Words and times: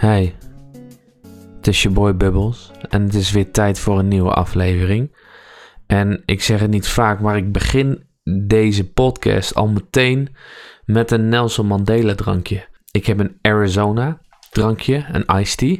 Hey, 0.00 0.36
het 1.56 1.66
is 1.66 1.82
je 1.82 1.90
boy 1.90 2.16
Bubbles 2.16 2.70
en 2.88 3.02
het 3.02 3.14
is 3.14 3.30
weer 3.30 3.50
tijd 3.50 3.78
voor 3.78 3.98
een 3.98 4.08
nieuwe 4.08 4.30
aflevering. 4.30 5.16
En 5.86 6.22
ik 6.24 6.42
zeg 6.42 6.60
het 6.60 6.70
niet 6.70 6.88
vaak, 6.88 7.20
maar 7.20 7.36
ik 7.36 7.52
begin 7.52 8.06
deze 8.46 8.92
podcast 8.92 9.54
al 9.54 9.68
meteen 9.68 10.36
met 10.84 11.10
een 11.10 11.28
Nelson 11.28 11.66
Mandela 11.66 12.14
drankje. 12.14 12.68
Ik 12.90 13.06
heb 13.06 13.18
een 13.18 13.38
Arizona 13.40 14.20
drankje, 14.50 15.04
een 15.12 15.40
iced 15.40 15.58
tea, 15.58 15.76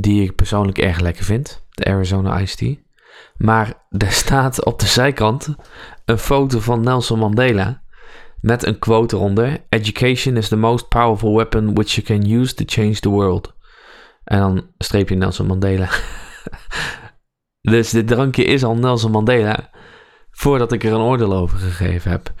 die 0.00 0.22
ik 0.22 0.34
persoonlijk 0.34 0.78
erg 0.78 1.00
lekker 1.00 1.24
vind. 1.24 1.66
De 1.70 1.84
Arizona 1.84 2.38
iced 2.38 2.58
tea. 2.58 2.74
Maar 3.36 3.72
er 4.06 4.12
staat 4.12 4.64
op 4.64 4.78
de 4.78 4.86
zijkant 4.86 5.54
een 6.04 6.18
foto 6.18 6.58
van 6.58 6.80
Nelson 6.80 7.18
Mandela 7.18 7.79
met 8.40 8.66
een 8.66 8.78
quote 8.78 9.16
eronder: 9.16 9.64
Education 9.68 10.36
is 10.36 10.48
the 10.48 10.56
most 10.56 10.88
powerful 10.88 11.36
weapon 11.36 11.74
which 11.74 11.94
you 11.94 12.06
can 12.06 12.40
use 12.40 12.54
to 12.54 12.64
change 12.66 12.94
the 12.94 13.08
world. 13.08 13.54
En 14.24 14.38
dan 14.38 14.66
streepje 14.78 15.14
Nelson 15.16 15.46
Mandela. 15.46 15.88
dus 17.72 17.90
dit 17.90 18.06
drankje 18.06 18.44
is 18.44 18.64
al 18.64 18.76
Nelson 18.76 19.10
Mandela. 19.10 19.70
Voordat 20.30 20.72
ik 20.72 20.84
er 20.84 20.92
een 20.92 21.00
oordeel 21.00 21.32
over 21.32 21.58
gegeven 21.58 22.10
heb. 22.10 22.32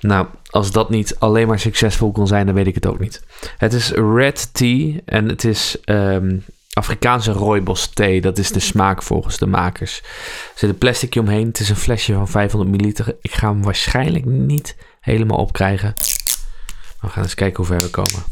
Nou, 0.00 0.26
als 0.50 0.72
dat 0.72 0.90
niet 0.90 1.16
alleen 1.18 1.46
maar 1.46 1.58
succesvol 1.58 2.12
kon 2.12 2.26
zijn, 2.26 2.46
dan 2.46 2.54
weet 2.54 2.66
ik 2.66 2.74
het 2.74 2.86
ook 2.86 2.98
niet. 2.98 3.24
Het 3.58 3.72
is 3.72 3.90
red 3.90 4.54
tea 4.54 5.00
en 5.04 5.28
het 5.28 5.44
is 5.44 5.78
um, 5.84 6.44
Afrikaanse 6.78 7.32
rooibos 7.32 7.88
thee. 7.88 8.20
Dat 8.20 8.38
is 8.38 8.50
de 8.50 8.60
smaak 8.60 9.02
volgens 9.02 9.38
de 9.38 9.46
makers. 9.46 10.00
Er 10.02 10.52
zit 10.54 10.70
een 10.70 10.78
plasticje 10.78 11.20
omheen. 11.20 11.46
Het 11.46 11.60
is 11.60 11.68
een 11.68 11.76
flesje 11.76 12.12
van 12.12 12.28
500 12.28 12.70
milliliter. 12.70 13.16
Ik 13.20 13.32
ga 13.32 13.48
hem 13.48 13.62
waarschijnlijk 13.62 14.24
niet 14.24 14.76
helemaal 15.00 15.38
opkrijgen. 15.38 15.94
We 17.00 17.08
gaan 17.08 17.22
eens 17.22 17.34
kijken 17.34 17.56
hoe 17.56 17.66
ver 17.66 17.82
we 17.82 17.90
komen. 17.90 18.24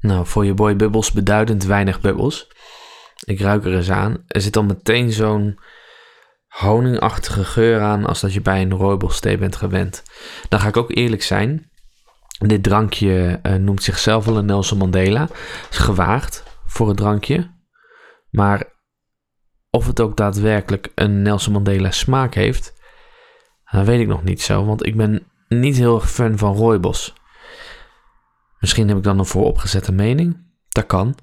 Nou, 0.00 0.26
voor 0.26 0.44
je 0.44 0.54
boy 0.54 0.76
bubbels 0.76 1.12
beduidend 1.12 1.64
weinig 1.64 2.00
bubbels. 2.00 2.48
Ik 3.24 3.40
ruik 3.40 3.64
er 3.64 3.74
eens 3.74 3.90
aan. 3.90 4.24
Er 4.26 4.40
zit 4.40 4.56
al 4.56 4.64
meteen 4.64 5.12
zo'n 5.12 5.58
honingachtige 6.54 7.44
geur 7.44 7.80
aan 7.80 8.06
als 8.06 8.20
dat 8.20 8.32
je 8.32 8.40
bij 8.40 8.62
een 8.62 8.74
rooibos 8.74 9.20
thee 9.20 9.38
bent 9.38 9.56
gewend. 9.56 10.02
Dan 10.48 10.60
ga 10.60 10.68
ik 10.68 10.76
ook 10.76 10.94
eerlijk 10.94 11.22
zijn. 11.22 11.70
Dit 12.38 12.62
drankje 12.62 13.40
uh, 13.42 13.54
noemt 13.54 13.82
zichzelf 13.82 14.24
wel 14.24 14.36
een 14.36 14.46
Nelson 14.46 14.78
Mandela. 14.78 15.28
Is 15.70 15.78
gewaagd 15.78 16.42
voor 16.66 16.88
het 16.88 16.96
drankje. 16.96 17.50
Maar 18.30 18.72
of 19.70 19.86
het 19.86 20.00
ook 20.00 20.16
daadwerkelijk 20.16 20.92
een 20.94 21.22
Nelson 21.22 21.52
Mandela 21.52 21.90
smaak 21.90 22.34
heeft, 22.34 22.72
dat 23.70 23.86
weet 23.86 24.00
ik 24.00 24.06
nog 24.06 24.24
niet 24.24 24.42
zo. 24.42 24.64
Want 24.64 24.86
ik 24.86 24.96
ben 24.96 25.26
niet 25.48 25.76
heel 25.76 25.94
erg 25.94 26.10
fan 26.10 26.38
van 26.38 26.54
rooibos. 26.54 27.12
Misschien 28.58 28.88
heb 28.88 28.96
ik 28.96 29.02
dan 29.02 29.18
een 29.18 29.26
vooropgezette 29.26 29.92
mening. 29.92 30.52
Dat 30.68 30.86
kan. 30.86 31.14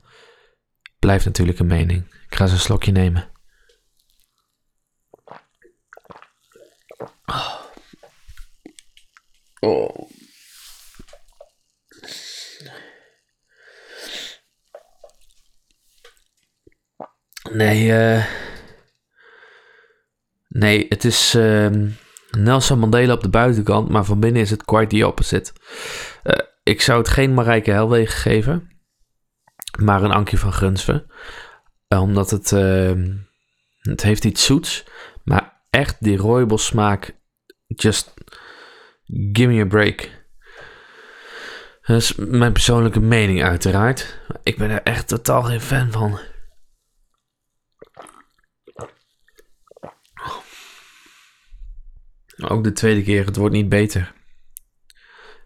Blijft 1.00 1.26
natuurlijk 1.26 1.60
een 1.60 1.68
mening. 1.68 2.04
Ik 2.30 2.36
ga 2.36 2.44
eens 2.44 2.54
een 2.54 2.60
slokje 2.60 2.92
nemen. 2.92 3.31
Oh. 9.60 10.10
Nee, 17.52 17.88
uh, 17.88 18.26
nee, 20.48 20.86
het 20.90 21.06
is 21.06 21.36
uh, 21.36 21.70
Nelson 22.30 22.80
Mandela 22.80 23.14
op 23.14 23.22
de 23.22 23.30
buitenkant, 23.30 23.90
maar 23.90 24.06
van 24.06 24.20
binnen 24.20 24.42
is 24.42 24.50
het 24.50 24.66
quite 24.66 24.96
the 24.96 25.08
opposite. 25.08 25.52
Uh, 26.24 26.34
ik 26.64 26.82
zou 26.82 27.00
het 27.00 27.10
geen 27.10 27.34
Marijke 27.34 27.72
Helwegen 27.72 28.18
geven, 28.18 28.70
maar 29.80 30.04
een 30.04 30.12
Ankje 30.12 30.38
van 30.38 30.54
Grunsven. 30.54 31.06
Uh, 31.88 32.02
omdat 32.02 32.30
het, 32.30 32.52
ehm, 32.52 33.14
het 33.80 34.02
heeft 34.02 34.26
iets 34.26 34.46
zoets, 34.46 34.86
maar 35.24 35.62
echt 35.70 35.98
die 36.00 36.18
rooibos 36.18 36.66
smaak, 36.66 37.16
just 37.76 38.14
give 39.32 39.48
me 39.48 39.62
a 39.62 39.66
break. 39.66 40.20
Dat 41.82 42.02
is 42.02 42.16
mijn 42.16 42.54
persoonlijke 42.54 43.00
mening 43.00 43.44
uiteraard. 43.44 44.20
Ik 44.44 44.58
ben 44.58 44.70
er 44.70 44.84
echt 44.84 45.08
totaal 45.08 45.44
geen 45.44 45.62
fan 45.62 45.92
van. 45.92 46.20
Ook 52.42 52.64
de 52.64 52.72
tweede 52.72 53.04
keer, 53.04 53.26
het 53.26 53.36
wordt 53.36 53.56
niet 53.56 53.70
beter. 53.70 54.14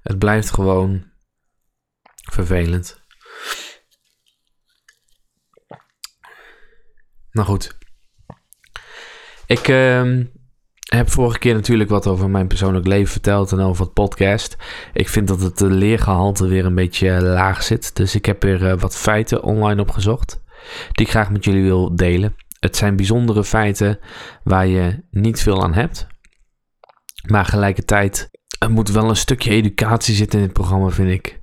Het 0.02 0.20
blijft 0.20 0.52
gewoon 0.52 1.12
vervelend. 2.32 3.04
Nou 7.32 7.48
goed. 7.48 7.78
Ik 9.46 9.68
uh, 9.68 10.26
heb 10.96 11.10
vorige 11.10 11.40
keer 11.40 11.54
natuurlijk 11.54 11.90
wat 11.90 12.08
over 12.08 12.30
mijn 12.30 12.48
persoonlijk 12.48 12.88
leven 12.88 13.12
verteld 13.12 13.52
en 13.52 13.60
over 13.60 13.86
het 13.86 13.94
podcast. 13.94 14.58
Ik 14.94 15.10
vind 15.10 15.28
dat 15.28 15.42
het 15.42 15.60
leergehalte 15.60 16.48
weer 16.48 16.66
een 16.66 16.76
beetje 16.76 17.22
laag 17.22 17.64
zit. 17.64 17.96
Dus 17.96 18.16
ik 18.16 18.26
heb 18.26 18.44
weer 18.44 18.62
uh, 18.62 18.80
wat 18.80 18.98
feiten 18.98 19.44
online 19.44 19.82
opgezocht. 19.82 20.44
Die 20.92 21.06
ik 21.06 21.12
graag 21.12 21.32
met 21.32 21.46
jullie 21.46 21.64
wil 21.64 21.96
delen. 21.96 22.36
Het 22.60 22.76
zijn 22.76 22.96
bijzondere 22.96 23.44
feiten 23.44 24.00
waar 24.44 24.68
je 24.68 25.04
niet 25.12 25.42
veel 25.42 25.64
aan 25.64 25.74
hebt. 25.74 26.08
Maar 27.28 27.46
gelijkertijd, 27.46 28.30
er 28.60 28.72
moet 28.72 28.90
wel 28.90 29.10
een 29.10 29.16
stukje 29.16 29.50
educatie 29.50 30.16
zitten 30.16 30.40
in 30.40 30.46
dit 30.46 30.54
programma, 30.54 30.90
vind 30.90 31.10
ik. 31.10 31.42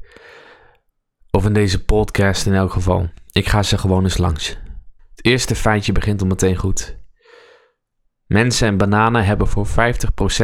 Of 1.30 1.46
in 1.46 1.52
deze 1.52 1.84
podcast 1.84 2.46
in 2.46 2.54
elk 2.54 2.72
geval. 2.72 3.08
Ik 3.32 3.48
ga 3.48 3.62
ze 3.62 3.78
gewoon 3.78 4.02
eens 4.02 4.18
langs. 4.18 4.48
Het 5.14 5.24
eerste 5.24 5.54
feitje 5.54 5.92
begint 5.92 6.20
al 6.20 6.26
meteen 6.26 6.56
goed. 6.56 7.01
Mensen 8.26 8.68
en 8.68 8.76
bananen 8.76 9.24
hebben 9.24 9.46
voor 9.46 9.66
50% 9.66 9.70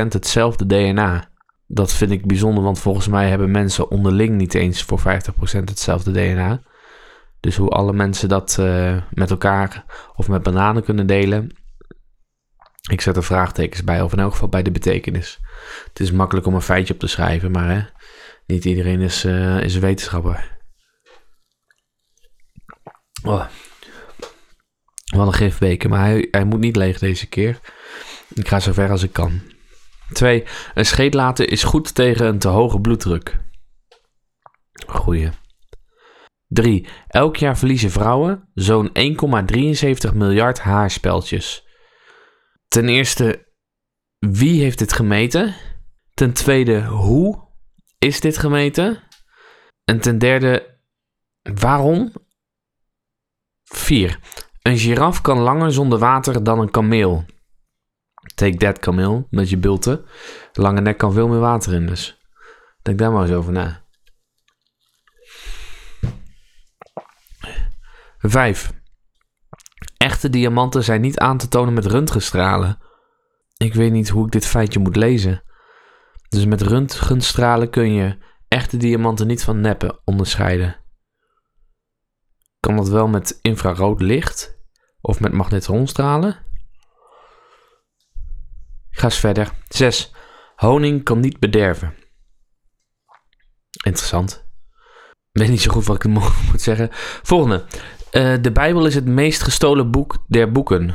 hetzelfde 0.09 0.66
DNA. 0.66 1.31
Dat 1.66 1.93
vind 1.93 2.11
ik 2.11 2.27
bijzonder, 2.27 2.65
want 2.65 2.78
volgens 2.78 3.09
mij 3.09 3.28
hebben 3.28 3.50
mensen 3.50 3.91
onderling 3.91 4.37
niet 4.37 4.55
eens 4.55 4.83
voor 4.83 5.00
50% 5.00 5.03
hetzelfde 5.65 6.12
DNA. 6.12 6.62
Dus 7.41 7.56
hoe 7.56 7.69
alle 7.69 7.93
mensen 7.93 8.28
dat 8.28 8.56
uh, 8.61 8.97
met 9.11 9.31
elkaar 9.31 9.84
of 10.17 10.28
met 10.28 10.43
bananen 10.43 10.84
kunnen 10.84 11.06
delen, 11.06 11.56
ik 12.91 13.00
zet 13.00 13.17
er 13.17 13.25
vraagtekens 13.25 13.84
bij, 13.84 14.03
of 14.03 14.12
in 14.12 14.19
elk 14.19 14.33
geval 14.33 14.49
bij 14.49 14.62
de 14.62 14.71
betekenis. 14.71 15.38
Het 15.88 16.00
is 16.00 16.11
makkelijk 16.11 16.47
om 16.47 16.55
een 16.55 16.61
feitje 16.61 16.94
op 16.94 17.00
te 17.00 17.06
schrijven, 17.06 17.50
maar 17.50 17.69
hè, 17.69 17.83
niet 18.47 18.65
iedereen 18.65 19.00
is, 19.00 19.25
uh, 19.25 19.61
is 19.61 19.75
een 19.75 19.81
wetenschapper. 19.81 20.59
Oh. 23.22 23.47
Wat 25.19 25.27
een 25.27 25.33
gifbeker, 25.33 25.91
maar 25.91 26.05
hij, 26.05 26.29
hij 26.31 26.45
moet 26.45 26.61
niet 26.61 26.77
leeg 26.77 26.99
deze 26.99 27.27
keer. 27.27 27.61
Ik 28.34 28.49
ga 28.49 28.61
zo 28.61 28.73
ver 28.73 28.91
als 28.91 29.03
ik 29.03 29.12
kan. 29.12 29.41
2. 30.12 30.45
Een 30.75 30.87
scheetlater 30.87 31.51
is 31.51 31.62
goed 31.62 31.95
tegen 31.95 32.27
een 32.27 32.39
te 32.39 32.49
hoge 32.49 32.81
bloeddruk. 32.81 33.37
Goeie. 34.87 35.31
3. 36.47 36.87
Elk 37.09 37.37
jaar 37.37 37.59
verliezen 37.59 37.91
vrouwen 37.91 38.49
zo'n 38.55 38.91
1,73 40.09 40.15
miljard 40.15 40.61
haarspeltjes. 40.61 41.67
Ten 42.69 42.89
eerste, 42.89 43.47
wie 44.19 44.62
heeft 44.62 44.79
dit 44.79 44.93
gemeten? 44.93 45.55
Ten 46.15 46.33
tweede, 46.33 46.85
hoe 46.85 47.49
is 47.99 48.21
dit 48.21 48.39
gemeten? 48.39 49.03
En 49.85 50.00
ten 50.00 50.19
derde, 50.19 50.81
waarom? 51.43 52.12
4. 53.64 54.19
Een 54.62 54.78
giraf 54.78 55.20
kan 55.20 55.38
langer 55.38 55.72
zonder 55.72 55.99
water 55.99 56.43
dan 56.43 56.58
een 56.60 56.70
kameel. 56.70 57.25
Take 58.34 58.56
that, 58.56 58.78
kameel, 58.78 59.26
met 59.31 59.50
je 59.50 59.56
bulten. 59.56 60.05
Lange 60.52 60.81
nek 60.81 60.99
kan 60.99 61.12
veel 61.12 61.28
meer 61.28 61.40
water 61.40 61.72
in, 61.72 61.87
dus 61.87 62.19
denk 62.82 62.99
daar 62.99 63.12
maar 63.12 63.22
eens 63.22 63.32
over 63.32 63.52
na. 63.52 63.87
5. 68.19 68.72
Echte 69.96 70.31
diamanten 70.31 70.84
zijn 70.84 71.00
niet 71.00 71.19
aan 71.19 71.38
te 71.38 71.49
tonen 71.49 71.75
met 71.75 71.87
röntgenstralen. 71.87 72.78
Ik 73.56 73.75
weet 73.75 73.93
niet 73.93 74.08
hoe 74.08 74.26
ik 74.26 74.32
dit 74.32 74.46
feitje 74.46 74.78
moet 74.78 74.96
lezen. 74.96 75.43
Dus 76.28 76.44
met 76.44 76.62
röntgenstralen 76.62 77.70
kun 77.70 77.93
je 77.93 78.19
echte 78.49 78.76
diamanten 78.76 79.26
niet 79.26 79.44
van 79.44 79.61
neppen 79.61 80.00
onderscheiden. 80.04 80.76
Kan 82.60 82.76
dat 82.76 82.88
wel 82.88 83.08
met 83.08 83.38
infrarood 83.43 84.00
licht 84.00 84.58
of 85.00 85.20
met 85.20 85.32
magnetronstralen? 85.32 86.46
Ik 88.90 88.99
ga 88.99 89.05
eens 89.05 89.19
verder. 89.19 89.52
6. 89.69 90.12
Honing 90.56 91.05
kan 91.05 91.20
niet 91.20 91.38
bederven. 91.38 91.94
Interessant. 93.84 94.46
Ik 95.32 95.40
weet 95.40 95.49
niet 95.49 95.60
zo 95.60 95.70
goed 95.70 95.84
wat 95.84 96.05
ik 96.05 96.10
moet 96.50 96.60
zeggen. 96.60 96.88
Volgende. 97.22 97.64
Uh, 98.12 98.37
de 98.40 98.52
Bijbel 98.52 98.87
is 98.87 98.94
het 98.94 99.06
meest 99.06 99.43
gestolen 99.43 99.90
boek 99.90 100.25
der 100.26 100.52
boeken. 100.52 100.94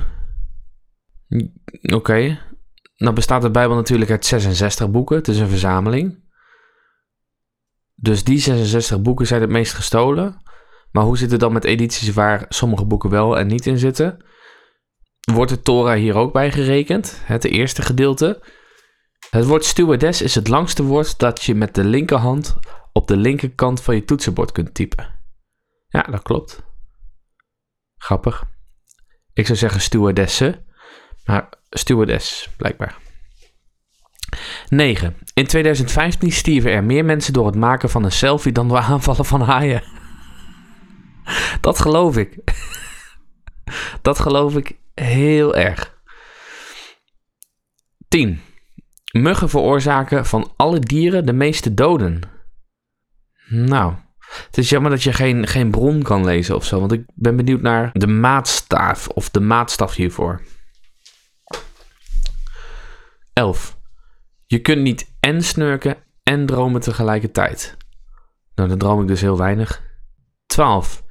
Oké. 1.93 2.39
Nou 2.95 3.15
bestaat 3.15 3.41
de 3.41 3.51
Bijbel 3.51 3.75
natuurlijk 3.75 4.11
uit 4.11 4.25
66 4.25 4.91
boeken. 4.91 5.15
Het 5.15 5.27
is 5.27 5.39
een 5.39 5.49
verzameling. 5.49 6.23
Dus 7.95 8.23
die 8.23 8.39
66 8.39 9.01
boeken 9.01 9.27
zijn 9.27 9.41
het 9.41 9.49
meest 9.49 9.73
gestolen. 9.73 10.41
Maar 10.93 11.03
hoe 11.03 11.17
zit 11.17 11.31
het 11.31 11.39
dan 11.39 11.53
met 11.53 11.63
edities 11.63 12.13
waar 12.13 12.45
sommige 12.49 12.85
boeken 12.85 13.09
wel 13.09 13.37
en 13.37 13.47
niet 13.47 13.65
in 13.65 13.77
zitten? 13.77 14.17
Wordt 15.31 15.51
de 15.51 15.61
Torah 15.61 15.97
hier 15.97 16.15
ook 16.15 16.33
bij 16.33 16.51
gerekend? 16.51 17.21
Het 17.23 17.43
eerste 17.43 17.81
gedeelte. 17.81 18.43
Het 19.29 19.45
woord 19.45 19.65
stewardess 19.65 20.21
is 20.21 20.35
het 20.35 20.47
langste 20.47 20.83
woord 20.83 21.19
dat 21.19 21.43
je 21.43 21.55
met 21.55 21.75
de 21.75 21.83
linkerhand 21.83 22.57
op 22.91 23.07
de 23.07 23.17
linkerkant 23.17 23.81
van 23.81 23.95
je 23.95 24.05
toetsenbord 24.05 24.51
kunt 24.51 24.73
typen. 24.73 25.19
Ja, 25.87 26.01
dat 26.01 26.21
klopt. 26.21 26.63
Grappig. 27.97 28.43
Ik 29.33 29.45
zou 29.45 29.57
zeggen 29.57 29.81
stewardessen, 29.81 30.65
maar 31.25 31.49
stewardess 31.69 32.49
blijkbaar. 32.57 32.97
9. 34.69 35.15
In 35.33 35.47
2015 35.47 36.31
stierven 36.31 36.71
er 36.71 36.83
meer 36.83 37.05
mensen 37.05 37.33
door 37.33 37.45
het 37.45 37.55
maken 37.55 37.89
van 37.89 38.03
een 38.03 38.11
selfie 38.11 38.51
dan 38.51 38.67
door 38.67 38.77
aanvallen 38.77 39.25
van 39.25 39.41
haaien. 39.41 40.02
Dat 41.61 41.79
geloof 41.79 42.17
ik. 42.17 42.37
Dat 44.01 44.19
geloof 44.19 44.55
ik 44.55 44.77
heel 44.93 45.55
erg. 45.55 45.97
10. 48.07 48.41
Muggen 49.11 49.49
veroorzaken 49.49 50.25
van 50.25 50.53
alle 50.55 50.79
dieren 50.79 51.25
de 51.25 51.33
meeste 51.33 51.73
doden. 51.73 52.21
Nou, 53.47 53.93
het 54.45 54.57
is 54.57 54.69
jammer 54.69 54.91
dat 54.91 55.03
je 55.03 55.13
geen, 55.13 55.47
geen 55.47 55.71
bron 55.71 56.03
kan 56.03 56.25
lezen 56.25 56.55
of 56.55 56.65
zo, 56.65 56.79
want 56.79 56.91
ik 56.91 57.03
ben 57.13 57.35
benieuwd 57.35 57.61
naar 57.61 57.89
de 57.93 58.07
maatstaaf 58.07 59.07
of 59.07 59.29
de 59.29 59.39
maatstaf 59.39 59.95
hiervoor. 59.95 60.41
11. 63.33 63.77
Je 64.45 64.59
kunt 64.59 64.81
niet 64.81 65.11
en 65.19 65.41
snurken 65.41 65.97
en 66.23 66.45
dromen 66.45 66.81
tegelijkertijd. 66.81 67.77
Nou, 68.55 68.69
dan 68.69 68.77
droom 68.77 69.01
ik 69.01 69.07
dus 69.07 69.21
heel 69.21 69.37
weinig. 69.37 69.81
12. 70.45 71.03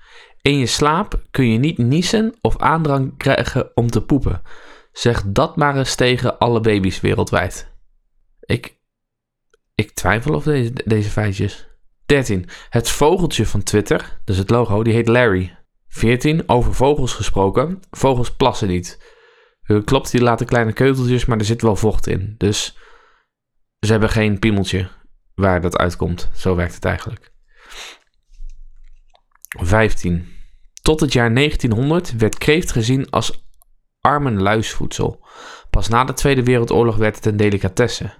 In 0.42 0.58
je 0.58 0.66
slaap 0.66 1.22
kun 1.30 1.52
je 1.52 1.58
niet 1.58 1.78
niezen 1.78 2.34
of 2.40 2.58
aandrang 2.58 3.16
krijgen 3.16 3.70
om 3.76 3.90
te 3.90 4.02
poepen. 4.02 4.42
Zeg 4.92 5.22
dat 5.26 5.56
maar 5.56 5.76
eens 5.76 5.94
tegen 5.94 6.38
alle 6.38 6.60
baby's 6.60 7.00
wereldwijd. 7.00 7.72
Ik, 8.40 8.78
ik 9.74 9.90
twijfel 9.90 10.34
of 10.34 10.44
deze, 10.44 10.72
deze 10.84 11.10
feitjes. 11.10 11.68
13. 12.06 12.48
Het 12.68 12.88
vogeltje 12.88 13.46
van 13.46 13.62
Twitter, 13.62 14.20
dus 14.24 14.36
het 14.36 14.50
logo, 14.50 14.82
die 14.82 14.92
heet 14.92 15.08
Larry. 15.08 15.58
14. 15.88 16.48
Over 16.48 16.74
vogels 16.74 17.14
gesproken. 17.14 17.80
Vogels 17.90 18.30
plassen 18.36 18.68
niet. 18.68 19.20
Klopt, 19.84 20.10
die 20.10 20.22
laten 20.22 20.46
kleine 20.46 20.72
keuteltjes, 20.72 21.24
maar 21.24 21.38
er 21.38 21.44
zit 21.44 21.62
wel 21.62 21.76
vocht 21.76 22.06
in. 22.06 22.34
Dus 22.38 22.78
ze 23.78 23.90
hebben 23.90 24.10
geen 24.10 24.38
piemeltje 24.38 24.88
waar 25.34 25.60
dat 25.60 25.76
uitkomt. 25.76 26.30
Zo 26.34 26.54
werkt 26.54 26.74
het 26.74 26.84
eigenlijk. 26.84 27.31
15. 29.60 30.36
Tot 30.82 31.00
het 31.00 31.12
jaar 31.12 31.34
1900 31.34 32.16
werd 32.16 32.38
kreeft 32.38 32.72
gezien 32.72 33.10
als 33.10 33.44
armenluisvoedsel. 34.00 35.26
Pas 35.70 35.88
na 35.88 36.04
de 36.04 36.12
Tweede 36.12 36.42
Wereldoorlog 36.42 36.96
werd 36.96 37.16
het 37.16 37.26
een 37.26 37.36
delicatesse. 37.36 38.14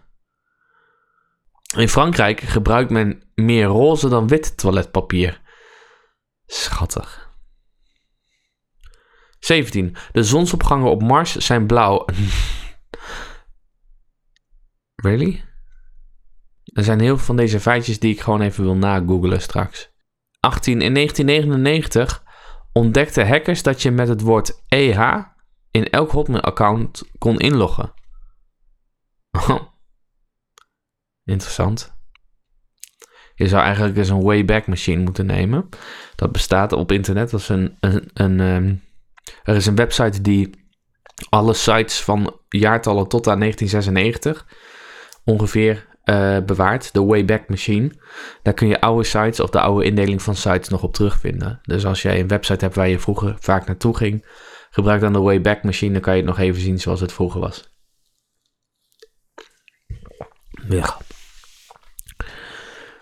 In 1.77 1.89
Frankrijk 1.89 2.41
gebruikt 2.41 2.91
men 2.91 3.23
meer 3.35 3.65
roze 3.65 4.09
dan 4.09 4.29
wit 4.29 4.57
toiletpapier. 4.57 5.41
Schattig. 6.47 7.31
17. 9.39 9.97
De 10.13 10.23
zonsopgangen 10.23 10.91
op 10.91 11.03
Mars 11.03 11.37
zijn 11.37 11.67
blauw. 11.67 12.05
really? 15.05 15.45
Er 16.65 16.85
zijn 16.85 17.01
heel 17.01 17.17
veel 17.17 17.27
van 17.27 17.37
deze 17.37 17.61
feitjes 17.61 17.99
die 17.99 18.15
ik 18.15 18.21
gewoon 18.21 18.41
even 18.41 18.65
wil 18.65 18.77
nagoogelen 18.77 19.41
straks. 19.41 19.92
18. 20.47 20.81
In 20.81 20.95
1999 20.95 22.23
ontdekten 22.73 23.29
hackers 23.29 23.63
dat 23.63 23.83
je 23.83 23.91
met 23.91 24.09
het 24.09 24.21
woord 24.21 24.63
EH 24.69 25.19
in 25.71 25.91
elk 25.91 26.11
Hotmail-account 26.11 27.03
kon 27.19 27.39
inloggen. 27.39 27.93
Interessant. 31.25 31.95
Je 33.35 33.49
zou 33.49 33.63
eigenlijk 33.63 33.97
eens 33.97 34.09
een 34.09 34.23
Wayback 34.23 34.67
Machine 34.67 35.03
moeten 35.03 35.27
nemen. 35.27 35.69
Dat 36.15 36.33
bestaat 36.33 36.73
op 36.73 36.93
internet. 36.93 37.33
Is 37.33 37.49
een, 37.49 37.77
een, 37.81 38.11
een 38.15 38.41
ehm, 38.41 38.75
er 39.43 39.57
is 39.57 39.67
een 39.67 39.77
website 39.77 40.21
die 40.21 40.51
alle 41.29 41.55
sites 41.55 42.03
van 42.03 42.41
jaartallen 42.49 43.09
tot 43.09 43.27
aan 43.27 43.39
1996 43.39 44.47
ongeveer 45.25 45.87
uh, 46.05 46.39
bewaart. 46.47 46.93
De 46.93 47.05
Wayback 47.05 47.49
Machine. 47.49 47.91
Daar 48.43 48.55
kun 48.55 48.69
je 48.69 48.81
oude 48.81 49.05
sites 49.05 49.41
of 49.41 49.51
de 49.51 49.61
oude 49.61 49.85
indeling 49.85 50.23
van 50.23 50.35
sites 50.35 50.69
nog 50.69 50.83
op 50.83 50.95
terugvinden. 50.95 51.59
Dus 51.63 51.87
als 51.87 52.03
jij 52.03 52.21
een 52.21 52.29
website 52.29 52.65
hebt 52.65 52.77
waar 52.77 52.89
je 52.89 52.99
vroeger 52.99 53.37
vaak 53.41 53.67
naartoe 53.67 53.97
ging, 53.97 54.27
gebruik 54.71 55.01
dan 55.01 55.13
de 55.13 55.21
Wayback 55.21 55.63
Machine. 55.63 55.93
Dan 55.93 56.03
kan 56.03 56.13
je 56.13 56.21
het 56.21 56.29
nog 56.29 56.39
even 56.39 56.61
zien 56.61 56.79
zoals 56.79 57.01
het 57.01 57.13
vroeger 57.13 57.41
was. 57.41 57.71
Ja. 60.69 60.97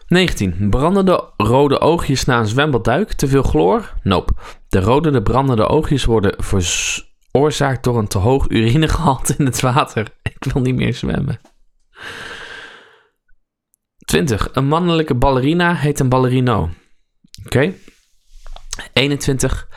19. 0.06 0.70
Brandende 0.70 1.32
rode 1.37 1.81
oogjes 1.81 2.25
na 2.25 2.38
een 2.38 2.47
zwembadduik. 2.47 3.12
Te 3.12 3.29
veel 3.29 3.43
chloor? 3.43 3.94
Nope. 4.02 4.32
De 4.69 4.81
rode 4.81 5.11
de 5.11 5.23
brandende 5.23 5.67
oogjes 5.67 6.05
worden 6.05 6.35
veroorzaakt 6.38 7.85
door 7.85 7.99
een 7.99 8.08
te 8.08 8.19
hoog 8.19 8.49
urinegehalte 8.49 9.35
in 9.38 9.44
het 9.44 9.61
water. 9.61 10.06
Ik 10.38 10.52
wil 10.52 10.62
niet 10.62 10.75
meer 10.75 10.94
zwemmen. 10.94 11.41
20. 14.11 14.53
Een 14.53 14.67
mannelijke 14.67 15.15
ballerina 15.15 15.75
heet 15.75 16.01
een 16.01 16.09
ballerino. 16.09 16.71
Oké. 17.45 17.75
21. 18.93 19.69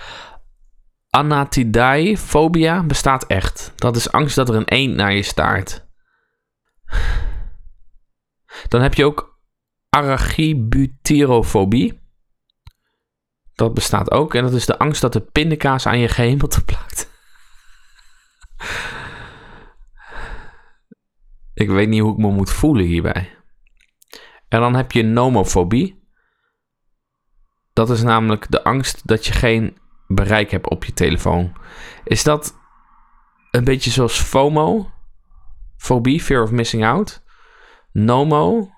Anatidae-fobia 1.09 2.83
bestaat 2.83 3.27
echt. 3.27 3.73
Dat 3.75 3.95
is 3.95 4.11
angst 4.11 4.35
dat 4.35 4.49
er 4.49 4.55
een 4.55 4.67
eend 4.67 4.95
naar 4.95 5.13
je 5.13 5.23
staart. 5.23 5.85
Dan 8.67 8.81
heb 8.81 8.93
je 8.93 9.05
ook 9.05 9.39
arachibutyrofobie. 9.89 12.01
Dat 13.53 13.73
bestaat 13.73 14.11
ook. 14.11 14.35
En 14.35 14.43
dat 14.43 14.53
is 14.53 14.65
de 14.65 14.77
angst 14.77 15.01
dat 15.01 15.13
de 15.13 15.21
pindakaas 15.21 15.85
aan 15.85 15.99
je 15.99 16.07
gehemelte 16.07 16.63
plakt. 16.63 17.11
ik 21.63 21.69
weet 21.69 21.87
niet 21.87 22.01
hoe 22.01 22.11
ik 22.11 22.17
me 22.17 22.31
moet 22.31 22.51
voelen 22.51 22.85
hierbij. 22.85 23.42
En 24.53 24.59
dan 24.59 24.75
heb 24.75 24.91
je 24.91 25.03
nomofobie. 25.03 26.03
Dat 27.73 27.89
is 27.89 28.01
namelijk 28.01 28.51
de 28.51 28.63
angst 28.63 29.07
dat 29.07 29.25
je 29.25 29.33
geen 29.33 29.77
bereik 30.07 30.51
hebt 30.51 30.69
op 30.69 30.85
je 30.85 30.93
telefoon. 30.93 31.53
Is 32.03 32.23
dat 32.23 32.55
een 33.51 33.63
beetje 33.63 33.91
zoals 33.91 34.19
FOMO? 34.19 34.91
Fobie, 35.77 36.21
fear 36.21 36.43
of 36.43 36.51
missing 36.51 36.85
out. 36.85 37.23
Nomo, 37.91 38.71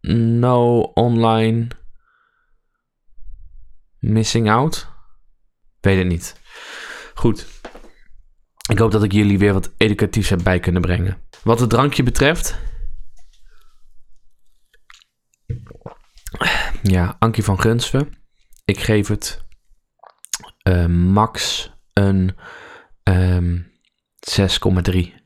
no 0.00 0.80
online 0.80 1.68
missing 3.98 4.50
out. 4.50 4.88
Weet 5.80 5.98
het 5.98 6.06
niet. 6.06 6.40
Goed. 7.14 7.46
Ik 8.70 8.78
hoop 8.78 8.90
dat 8.90 9.02
ik 9.02 9.12
jullie 9.12 9.38
weer 9.38 9.52
wat 9.52 9.72
educatiefs 9.76 10.28
heb 10.28 10.42
bij 10.42 10.60
kunnen 10.60 10.82
brengen. 10.82 11.18
Wat 11.42 11.60
het 11.60 11.70
drankje 11.70 12.02
betreft. 12.02 12.58
Ja, 16.82 17.16
Ankie 17.18 17.44
van 17.44 17.60
Gunsven. 17.60 18.14
Ik 18.64 18.80
geef 18.80 19.08
het 19.08 19.44
uh, 20.68 20.86
max 20.86 21.70
een 21.92 22.36
um, 23.02 23.72
ehm, 24.30 24.90
6,3. 24.90 25.22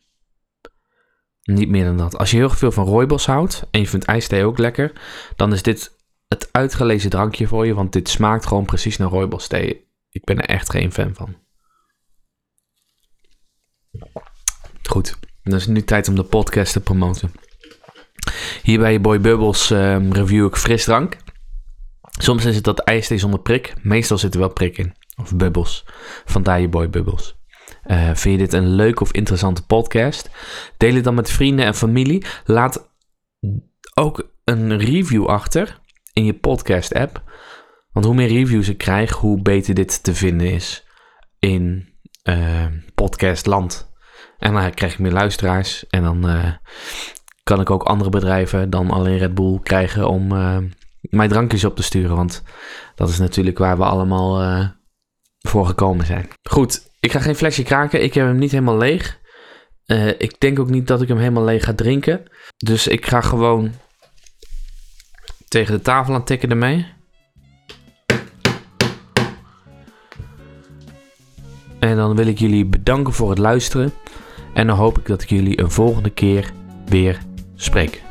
Niet 1.43 1.69
meer 1.69 1.85
dan 1.85 1.97
dat. 1.97 2.17
Als 2.17 2.31
je 2.31 2.37
heel 2.37 2.51
veel 2.51 2.73
van 2.73 2.85
rooibos 2.87 3.27
houdt 3.27 3.67
en 3.71 3.81
je 3.81 3.89
vindt 3.89 4.07
ijsthee 4.07 4.45
ook 4.45 4.59
lekker, 4.59 4.93
dan 5.37 5.53
is 5.53 5.63
dit 5.63 5.97
het 6.29 6.49
uitgelezen 6.53 7.11
drankje 7.11 7.47
voor 7.47 7.67
je, 7.67 7.75
want 7.75 7.93
dit 7.93 8.09
smaakt 8.09 8.47
gewoon 8.47 8.65
precies 8.65 8.97
naar 8.97 9.09
rooibos 9.09 9.47
thee. 9.47 9.91
Ik 10.11 10.25
ben 10.25 10.39
er 10.39 10.49
echt 10.49 10.71
geen 10.71 10.93
fan 10.93 11.15
van. 11.15 11.37
Goed, 14.83 15.19
dan 15.43 15.55
is 15.55 15.65
het 15.65 15.75
nu 15.75 15.83
tijd 15.83 16.09
om 16.09 16.15
de 16.15 16.25
podcast 16.25 16.73
te 16.73 16.81
promoten. 16.81 17.33
Hier 18.69 18.79
bij 18.79 18.93
je 18.93 19.01
Boy 19.01 19.21
Bubbles 19.21 19.71
uh, 19.71 20.11
review 20.11 20.47
ik 20.47 20.57
frisdrank. 20.57 21.17
Soms 22.19 22.45
is 22.45 22.55
het 22.55 22.65
dat 22.65 22.79
ijsthee 22.79 23.19
zonder 23.19 23.41
prik. 23.41 23.75
Meestal 23.83 24.19
zit 24.19 24.35
er 24.35 24.41
wel 24.41 24.53
prik 24.53 24.79
in. 24.79 24.95
Of 25.17 25.37
bubbels. 25.37 25.85
Vandaar 26.25 26.61
je 26.61 26.69
Boy 26.69 26.91
Bubbles. 26.91 27.37
Uh, 27.87 28.05
vind 28.05 28.23
je 28.23 28.37
dit 28.37 28.53
een 28.53 28.69
leuke 28.69 29.03
of 29.03 29.13
interessante 29.13 29.67
podcast? 29.67 30.31
Deel 30.77 30.95
het 30.95 31.05
dan 31.05 31.15
met 31.15 31.31
vrienden 31.31 31.65
en 31.65 31.75
familie. 31.75 32.25
Laat 32.45 32.91
ook 33.95 34.31
een 34.45 34.79
review 34.79 35.27
achter 35.27 35.81
in 36.13 36.25
je 36.25 36.35
podcast 36.35 36.95
app. 36.95 37.23
Want 37.93 38.07
hoe 38.07 38.15
meer 38.15 38.29
reviews 38.29 38.69
ik 38.69 38.79
krijg, 38.79 39.13
hoe 39.13 39.43
beter 39.43 39.75
dit 39.75 40.03
te 40.03 40.15
vinden 40.15 40.53
is 40.53 40.87
in 41.39 41.89
uh, 42.25 42.67
podcastland. 42.95 43.89
En 44.39 44.53
dan 44.53 44.75
krijg 44.75 44.93
ik 44.93 44.99
meer 44.99 45.13
luisteraars. 45.13 45.87
En 45.87 46.03
dan 46.03 46.29
eh, 46.29 46.53
kan 47.49 47.61
ik 47.61 47.71
ook 47.71 47.83
andere 47.83 48.11
bedrijven 48.11 48.71
dan 48.71 48.91
alleen 48.91 49.19
Red 49.19 49.35
Bull 49.35 49.59
krijgen 49.63 50.09
om 50.09 50.33
uh, 50.33 50.57
mijn 51.01 51.29
drankjes 51.29 51.65
op 51.65 51.77
te 51.77 51.83
sturen. 51.83 52.17
Want 52.17 52.43
dat 52.95 53.09
is 53.09 53.19
natuurlijk 53.19 53.59
waar 53.59 53.77
we 53.77 53.85
allemaal 53.85 54.43
uh, 54.43 54.69
voor 55.39 55.67
gekomen 55.67 56.07
zijn. 56.07 56.29
Goed, 56.43 56.91
ik 57.01 57.13
ga 57.13 57.21
geen 57.21 57.35
flesje 57.35 57.63
kraken. 57.63 58.03
Ik 58.03 58.15
heb 58.15 58.27
hem 58.27 58.39
niet 58.39 58.51
helemaal 58.51 58.77
leeg. 58.77 59.19
ik 60.19 60.41
denk 60.41 60.59
ook 60.59 60.71
niet 60.71 60.87
dat 60.87 61.03
ik 61.03 61.09
hem 61.09 61.19
helemaal 61.19 61.45
leeg 61.45 61.65
ga 61.65 61.75
drinken. 61.75 62.23
Dus 62.57 62.87
ik 62.87 63.07
ga 63.07 63.21
gewoon 63.21 63.73
tegen 65.49 65.75
de 65.75 65.83
tafel 65.83 66.15
aan 66.15 66.25
tikken 66.25 66.51
ermee. 66.51 66.87
En 71.79 71.97
dan 71.97 72.17
wil 72.17 72.27
ik 72.27 72.39
jullie 72.39 72.67
bedanken 72.67 73.13
voor 73.13 73.31
het 73.31 73.39
luisteren. 73.39 73.93
En 74.55 74.67
dan 74.67 74.77
hoop 74.77 74.99
ik 74.99 75.07
dat 75.07 75.23
ik 75.23 75.29
jullie 75.29 75.61
een 75.61 75.71
volgende 75.71 76.11
keer 76.11 76.51
weer 76.87 77.27
spreek. 77.59 78.03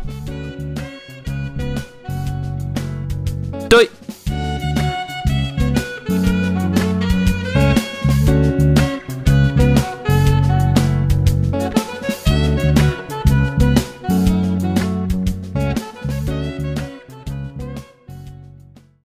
Doei! 3.69 3.96